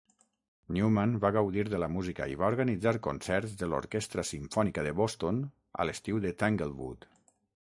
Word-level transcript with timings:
Newman 0.77 1.11
va 1.25 1.29
gaudir 1.35 1.65
de 1.73 1.81
la 1.83 1.89
música 1.97 2.27
i 2.33 2.39
va 2.43 2.49
organitzar 2.53 2.93
concerts 3.09 3.55
de 3.61 3.69
l'Orquestra 3.75 4.27
simfònica 4.33 4.87
de 4.89 4.95
Boston 5.03 5.45
a 5.85 5.89
l'estiu 5.91 6.25
de 6.27 6.35
Tanglewood. 6.43 7.09